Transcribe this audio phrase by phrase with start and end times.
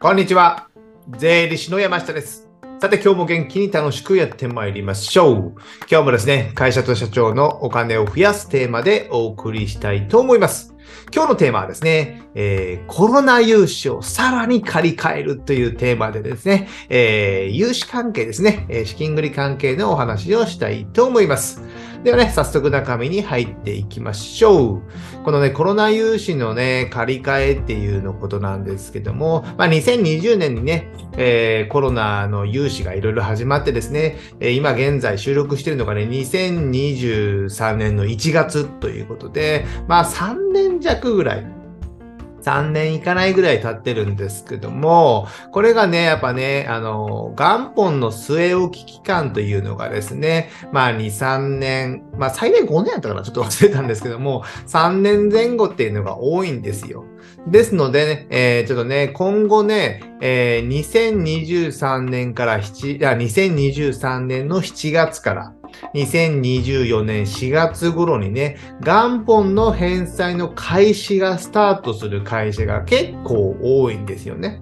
[0.00, 0.68] こんにちは。
[1.18, 2.48] 税理士の山下です。
[2.80, 5.36] さて今日も元気に楽しくやってまいりましょう。
[5.90, 10.72] 今日もですね、会社と社長のお金を増やすテーマでお送りしたいと思います。
[11.12, 21.60] 今日のテーマはですね、えーコロナ融資をさらに借り換えるというテーマでですね、えー融資関係ですね、え資金繰り関係のお話をしたいと思います。
[22.04, 24.82] ではね、早速中身に入っていきましょう。
[25.24, 41.57] このね、コロナ融資のね、借り換えっていうのことなんですけども、まあ、2020年にね、えーコロナの融資がいろいろ始まってですね、え今現在収録してるのがね、2023年の1月ということで、まあ3年弱ぐらい
[42.48, 57.04] 3年いかないぐらい経ってるんですけども、これがね、やっぱね、あの、元本の据え置き期間というのがですね、まあ2、3年、まあ最大5年やったかな、ちょっと忘れたんですけども、3年前後っていうのが多いんですよ。
[57.46, 65.54] ですのでね、えーちょっとね、今後ね、えー2023年から7、あ、2023年の7月から、
[65.94, 74.60] 2024年4月頃にね、元本の返済の開始がスタートする会社が結構多いんですよね。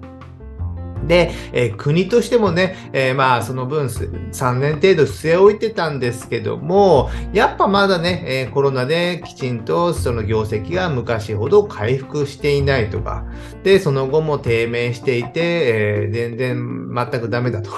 [1.05, 13.25] で、えー国としてもね、えーまあその分3年程度据え置いてたんですけども、やっぱまだね、えーコロナできちんとその業績が昔ほど回復していないとか、
[13.63, 17.69] で、その後も低迷していて、え全然全くダメだと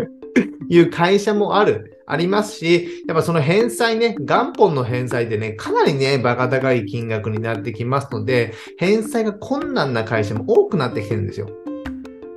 [0.68, 1.91] いう会社もある。
[2.12, 11.48] ありますし、やっぱその返済ね、元本の返済でね、かなりね、バカ高い金額になってきますので、返済が困難な会社も多くなってきてるんですよ。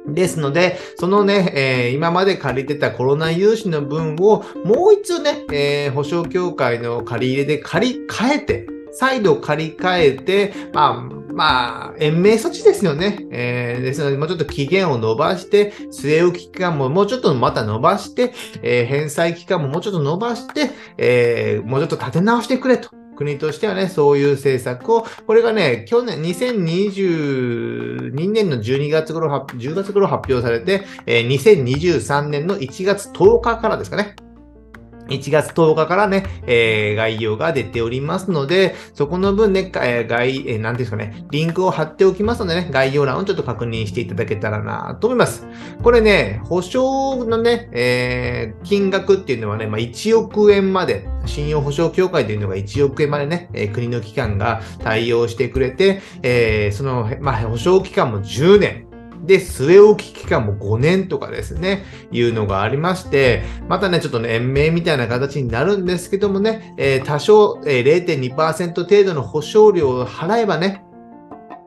[0.08, 13.20] ですので、そのね、えー今まで借りてたコロナ融資の分をもう一度ね、えー保証協会の借り入れで借り換えて、再度借り換えて、まあ、まあ、延命措置ですよね。
[13.30, 22.90] えーですので、もうちょっと期限を伸ばして、据え置き期間ももうちょっとまた伸ばして、えー返済期間ももうちょっと伸ばして、えーもうちょっと立て直してくれと。
[23.18, 34.16] 国としてはね、そういう政策を、これがね、去年、2022年の12月頃発、10月頃発表されて、えー2023年の1月10日からですかね。
[35.08, 45.46] 1月10日からね、えー概要が出ておりますので、そこの分ね、えー概、えー、なんですかね、リンクを貼っておきますのでね、概要欄をちょっと確認していただけたらなと思います。
[45.84, 58.85] これね、保証のね、えー金額っていうのはね、まあ、1億円まで、信用保証協会というのが1億円までね、えー国の機関が対応してくれて、えーその、まあ、保証期間も10年。
[59.26, 70.85] で、据え置き期間も5年とかですね、いうのがありまして、またね、ちょっとね、延命みたいな形になるんですけどもね、えー多少、えー0.2%程度の保証料を払えばね、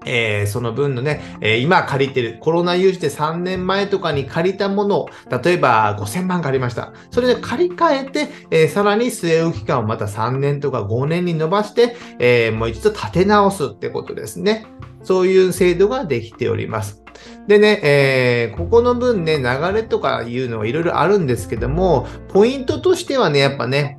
[0.09, 5.11] えーその分のね、えー今借りてる、コロナ融資で3年前とかに借りたものを、
[5.43, 6.93] 例えば5000万借りました。
[7.11, 14.67] それで借り換えて、えーさらに据え置き期間をまた3年とか5年に伸ばして、えもう一度立て直すってことですね。
[15.03, 17.03] そういう制度ができております。
[17.47, 23.99] でね、えーここの分ね、流れとかいうのはいろいろあるんですけども、ポイントとしてはね、やっぱね、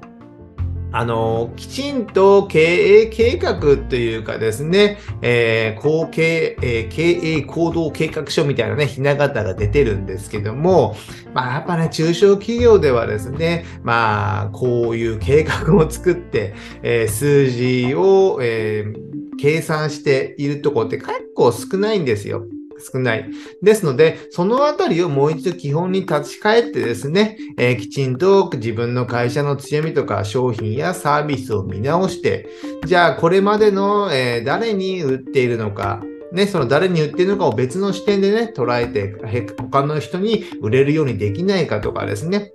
[0.91, 10.95] あの、きちんと経営計画というかですね、えー後継えー経営行動計画書みたいなね、ひな形が出てるんですけども、
[11.33, 19.09] まあやっぱね、中小企業ではですね、まあこういう計画を作って、えー数字を、えー
[19.41, 22.43] 計算しているところって結構少ないんですよ。
[22.79, 23.29] 少ない。
[23.61, 32.47] ですので、そのあたりをもう一度基本に立ち返ってですね、えーきちんと自分の会社の強みとか商品やサービスを見直して、
[32.85, 39.15] じゃあこれまでの、えー誰に売っているのか、ね、その誰に売っているのかを別の視点でね、捉えて、
[39.57, 42.53] 他の人に売れるようにできないかとかですね、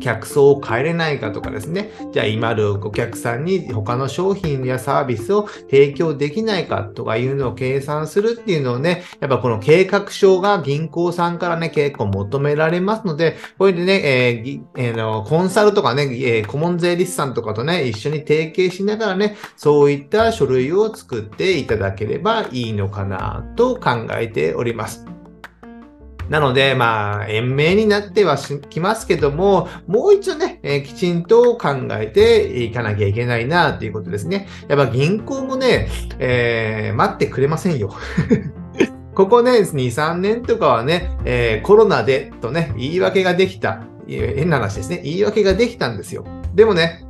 [0.00, 25.19] 客層を変えれないかとかですね、じゃあ今あるお客さんに他の商品やサービスを提供できないかとかいうのを計算するっていうのをね、やっぱこの計画書が銀行さんからね、結構求められますので、これでね、えーえーのコンサルとかね、えー顧問税理士さんとかとね、一緒に提携しながらね、そういった書類を作っていただければいいのかなと考えております。
[26.30, 34.46] なので、まあ、延命になってはきますけども、もう一度ね、えーきちんと考えていかなきゃいけないなということですね。
[34.68, 35.88] やっぱ銀行もね、
[36.20, 37.92] えー待ってくれませんよ。
[39.12, 43.82] ここね、2、3年とかはね、えーコロナでとね、言い訳ができた。
[44.06, 45.00] 変な話ですね。
[45.02, 46.24] 言い訳ができたんですよ。
[46.54, 47.04] でもね、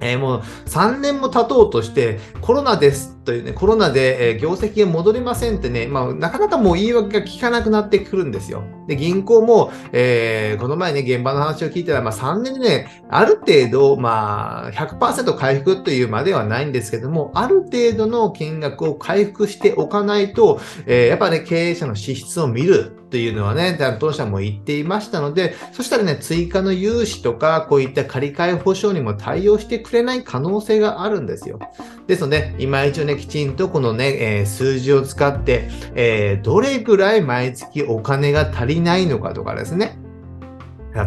[0.00, 8.62] えーもう3年も経とうとして、コロナですというね、コロナで、え業績が戻りませんってね、まあ、なかなかもう言い訳が効かなくなってくるんですよ。
[8.86, 31.58] で、銀行も、えー、この前ね、現場の話を聞いたら、まあ、3年でね、ある程度、まあ、100%回復というまではないんですけども、ある程度の金額を回復しておかないと、えー、やっぱね、経営者の資質を見るというのはね、担当者も言っていましたので、そしたらね、追加の融資とか、こういった借り換え保証にも対応してくれない可能性があるんですよ。
[32.06, 39.98] ですので、今一応ね、きちんとこのね、えー、数字を使って、えー、どれぐらい毎月お金が足りないのかとかですね。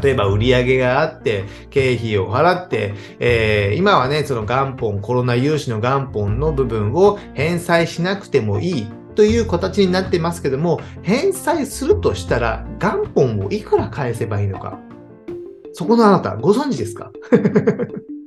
[0.02, 14.78] 例えば売り上げがあって、経費を払って、えー、今はね、その元本、コロナ融資の元本の部分を返済しなくてもいいという形になってますけども、返済するとしたら元本をいくら返せばいいのか。
[15.74, 17.12] そこのあなた、ご存知ですか？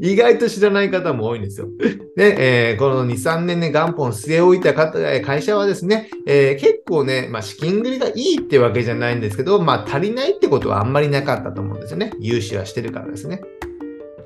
[0.00, 1.68] 意外と知らない方も多いんですよ。
[2.16, 12.12] で、えー、この2、3年ね、元本据え置いた方会社はですね、えー、結構ね、まあ、資金繰りがいいってわけじゃないんですけど、まあ、足りないってことはあんまりなかったと思うんですよね。
[12.20, 13.40] 融資はしてるからですね。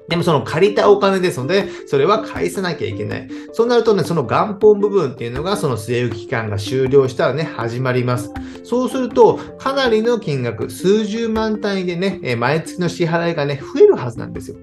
[0.09, 3.29] でもその借りたお金ですので、それは返さなきゃいけない。
[3.53, 8.31] そうなるとね、その元本部分っていうのが、その据え置き期間が終了したらね、始まります。
[8.63, 14.57] そうすると、かなりの金額、数十万単位でね、毎月の支払いがね、増えるはずなんですよ。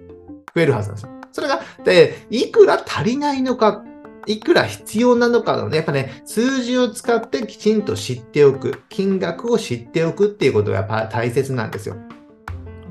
[0.56, 1.10] 増えるはずなんですよ。
[1.32, 3.84] それが、で、いくら足りないのか、
[4.26, 11.96] いくら必要なのかのね、やっぱね、数字を使ってきちんと知っておく、金額を知っておくっていうことがやっぱ大切なんですよ。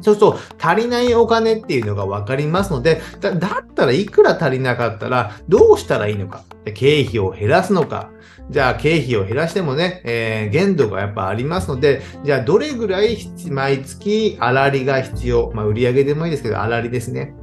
[0.00, 6.44] そうすると、足りないお金っていうのが分かりますのでだ、だったらいくら足りなかったらどうしたらいいのか。
[6.74, 8.10] 経費を減らすのか。
[8.50, 13.18] じゃあ経費を減らしてもね、えー、限度がやっぱありますので、じゃあどれぐらい
[13.50, 15.50] 毎月粗利が必要。
[15.54, 17.34] まあ売上でもいいですけど、粗利ですね。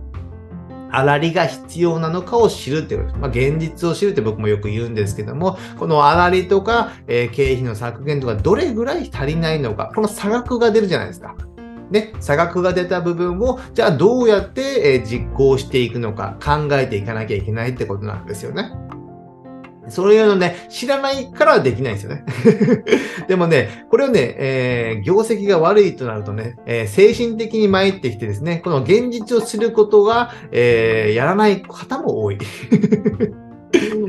[1.02, 3.20] 粗利が必要なのかを知るってことです。
[3.20, 11.36] まあ、現実を知るって僕もよく言うんですけども、このあらりとか、えー、経費の削減とか、どれぐらい足りないのか、この差額が出るじゃないですか。
[11.92, 18.72] ね、差額が出た部分を、じゃあどうやって、えー、実行していくのか考えていかなきゃいけないってことなんですよね。
[19.90, 22.26] そういうのね、知らないからできないんですよね。
[23.28, 32.38] でもね、これをね、えー、業績が悪いとなるとね、えー、精神的に参ってきてですね、この現実を知ることが、えー、やらない方も多い。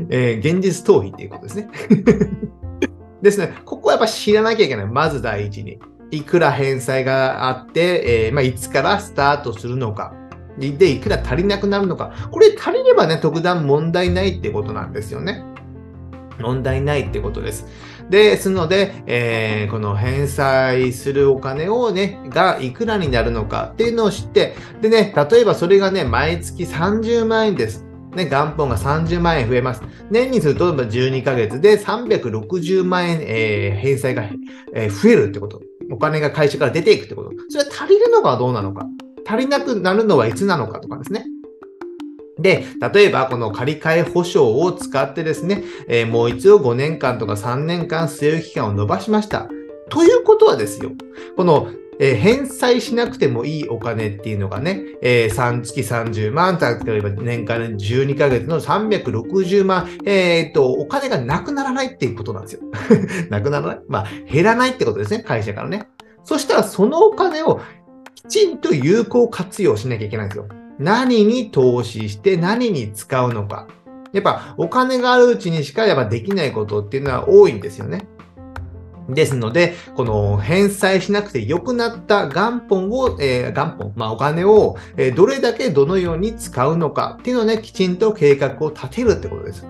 [0.09, 1.69] え現実逃避っていうことですね。
[3.21, 4.85] ですね、ここはやっぱ知らなきゃいけない。
[4.85, 5.79] まず第一に。
[6.09, 10.13] いくら返済があって、えまあ、いつからスタートするのか。
[10.57, 12.13] で、いくら足りなくなるのか。
[12.31, 15.43] これ足りればね、特段問題ないってことなんですよね。
[16.39, 17.65] 問題ないってことです。
[18.09, 27.85] ですので、えー、この返済するお金をね、がいくらになるのかっていうのを知って、でね、例えばそれがね、毎月30万円です。
[28.15, 29.81] ね、元本が30万円増えます。
[30.09, 34.23] 年にすると12ヶ月で360万円、えー、返済が、
[34.73, 35.61] えー、増えるってこと。
[35.89, 37.31] お金が会社から出ていくってこと。
[37.49, 38.85] それは足りるのかどうなのか。
[39.27, 41.25] 足りなくなるのはいつなのかとかですね。
[42.39, 49.47] で、例えばこの借り換え保証を使ってですね、えー、もう一度5年間とか3年間据え置き期間を伸ばしました。
[49.89, 50.91] ということはですよ、
[51.35, 51.69] この
[51.99, 62.61] えー、返済しなくてもいいお金っていうのがね、えー、3月30万、例えば年間12ヶ月の360万、えー、っと、お金がなくならないっていうことなんですよ。
[63.29, 63.79] なくならない？
[63.87, 65.87] まあ、減らないってことですね、会社からね。
[66.23, 67.61] そしたらそのお金を
[68.15, 70.47] きちんと有効活用しなきゃいけないんですよ。
[70.79, 73.67] 何に投資して何に使うのか。
[74.13, 78.07] やっぱお金があるうちにしかやっぱできないことっていうのは多いんですよね。
[79.09, 89.65] ですので、この返済しなくて良くなった元本を、えー、元本、まあお金を、え、どれだけどのように使うのかっていうのをね、きちんと計画を立てるってことです。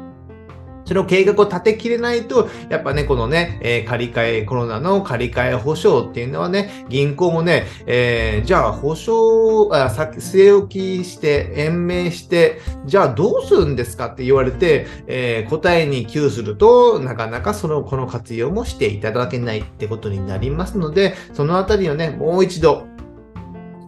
[0.88, 22.88] その計画を立てきれないと、やっぱね、このね、えー、借り換え、コロナの借り換え保証っていうのはね、銀行もね、えー、じゃあ保証、あ、さ据え置きして、延命して、じゃあどうするんですかって言われて、えー、答えに窮すると、なかなかその、この活用もしていただけないってことになりますので、そのあたりをね、もう一度、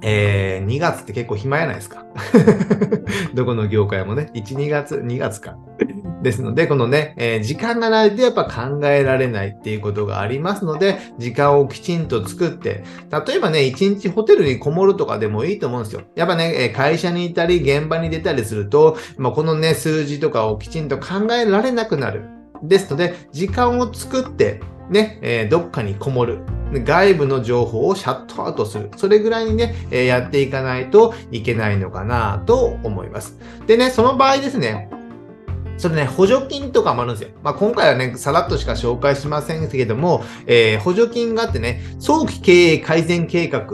[0.02, 2.06] えー、2月って結構暇やないですか
[3.34, 5.58] どこの業界もね、1、2月、2月か。
[6.22, 12.84] ですので、このね、えー、時間がないとやっぱ考えられないっていうことがありますので、時間をきちんと作って、
[13.28, 16.02] 例えばね、1日ホテルにこもるとかでもいいと思うんですよ。
[16.16, 22.24] やっぱね、会社にいたり、現場に出たりすると、まあ、このね、数字とかをきちんと考えられなくなる。
[22.64, 24.60] ですので、時間を作って、
[24.90, 26.40] ね、えー、どっかにこもる。
[26.72, 28.92] 外部の情報をシャットアウトする。
[28.96, 33.38] それぐらいにね、えー、やっていかないといけないのかなと思います。
[33.66, 34.90] でね、その場合ですね、
[35.80, 37.30] それね、補助金とかもあるんですよ。
[37.42, 43.66] まあ、今回はね、さらっとしか紹介しませんけども、えー、補助金があってね、早期経営改善計画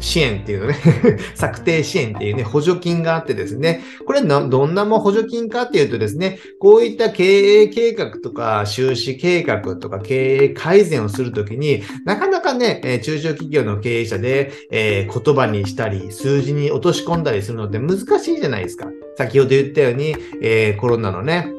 [0.00, 0.76] 支援っていうのね
[1.36, 7.24] 策定支援っていうね、補助金があってですね、これどんなも補助金かっていうとですね、こういった経
[7.62, 18.86] 営計画とか収支計画とか経営改善をするときに、なかなかね、中小企業の経営者で、えー、言葉にしたり、数字に落とし込んだりするのって難しいじゃないですか。
[19.20, 21.52] 先ほど言ったように、えー、コロナのね、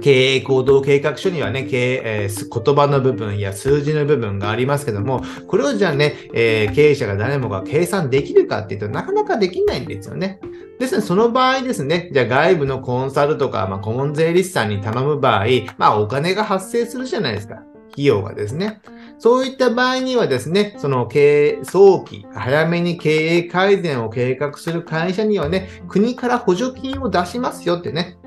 [0.00, 10.40] 経営行動計画書にはね、経営、えー、言葉の部分や数字の部分がありますけども、これをじゃあね、えー、経営者が誰もが計算できるかっていうとなかなかできないんですよね。
[10.80, 15.46] ですので、その場合ですね、じゃあ外部のコンサルとか、まあ、顧問税理士さんに頼む場合、
[15.78, 17.62] まあお金が発生するじゃないですか。
[17.94, 18.80] 費用がですね。
[19.18, 28.18] そういった場合にはですね、その経営、早期、早めに経営改善を計画する会社にはね、国から補助金を出しますよってね、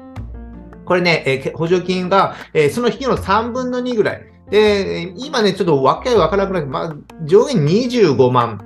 [0.85, 4.21] これね、え、補助金が、え、その費用の3分の2ぐらい。
[4.49, 8.63] で、今ね、ちょっとわけわからなくなって、まあ、上限25万。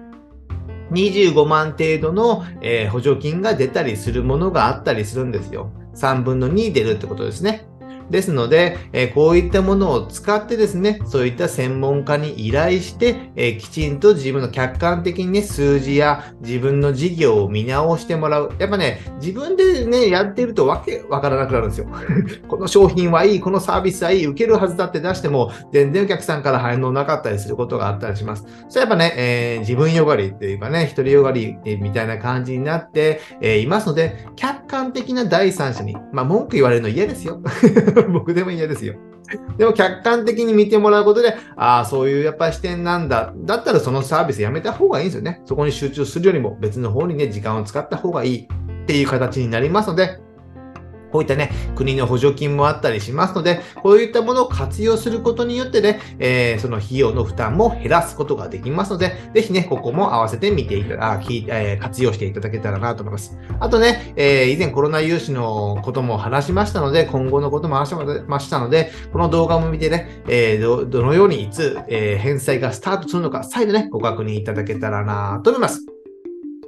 [0.92, 5.72] 25万程度の、え、補助金が出たりするものがあったりするんですよ。
[5.96, 7.71] 3分の2出るってことですね。
[8.12, 18.52] ですので、えこういったものを使ってですね、そういった専門家に依頼して、えきちんと自分の客観的にね、数字や自分の事業を見直してもらう。
[18.60, 21.88] やっぱね、自分でね、やってるとわけわからなくなるんですよ。
[22.48, 28.46] この商品はいい、このサービスはいい、受けるはずだって出しても、全然お客さんから反応なかったりすることがあったりします。
[28.70, 37.42] それやっぱね、えー、自分よがりっていうかね、独りよがりみたいな感じになって、えー、いますので、客観的な第三者に、まあ文句言われるの嫌ですよ。
[38.12, 38.96] 僕でも嫌ですよ。
[39.58, 43.34] でも客観的に見てもらうことで、ああ、そういうやっぱり視点なんだ。
[43.38, 45.42] だったらそのサービスやめた方がいいんですよね。
[45.46, 50.20] そこに集中するよりも別の方にね、時間を使った方がいいっていう形になりますので、
[51.12, 63.38] こういったね、国の補助金もあったりしますので、こういったものを活用することによってね、えー、その費用の負担も減らすことができますので、ぜひね、ここも合わせて見ていただ、きえー、活用していただけたらなと思います。
[63.60, 67.96] あとね、えー、以前コロナ融資のことも話しましたので、今後のことも話し
[68.28, 75.91] ましたので、この動画も見てね、え、どのようにいつ、え、返済がスタートするのか、再度ね、ご確認いただけたらなと思います。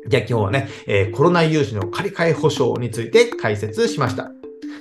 [0.08, 4.32] じゃあ今日はね、えー、コロナ融資の借り換え保証について解説しました。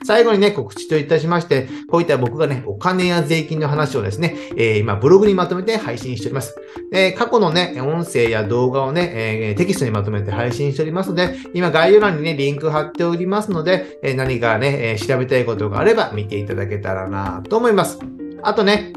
[0.05, 6.57] 最後にね、告知といたしまして、こういった僕がね、お金や税金の話をですね、えー、今、ブログにまとめて配信しております。
[6.93, 17.99] え、過去のね、音声や動画をね、えー、テキストにまとめて配信しておりますので、今、概要欄にね、リンク貼っておりますので、え何かね、え調べたいことがあれば見ていただけたらなと思います。
[18.43, 18.93] あとね、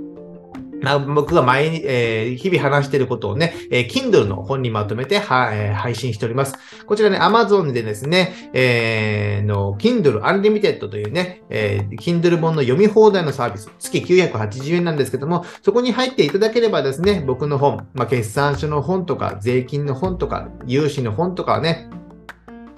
[0.99, 6.55] 僕が毎日、えー、日々話していることをね、えー、Kindle の本にまとめては、えー、配信しております。
[6.85, 21.89] こちらね、Amazon でですね、えー、の、Kindle Unlimited というね、えー、Kindle 本の読み放題のサービス、月980円なんですけども、そこに入っていただければですね、僕の本、まあ、決算書の本とか、税金の本とか、融資の本とかはね、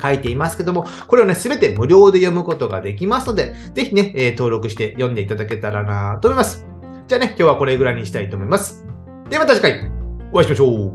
[0.01, 6.76] 書いていますけども、これをね、すべて無料で読むことができますので、ぜひね、えー、登録して読んでいただけたらなと思います。
[7.07, 8.85] じゃあね、今日はこれぐらいにしたいと思います。
[9.29, 9.91] ではまた次回
[10.33, 10.93] お会いしましょう。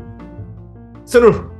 [1.05, 1.52] さよなら